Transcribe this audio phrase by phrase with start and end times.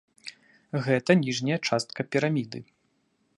[0.87, 2.59] Гэта ніжняя частка піраміды.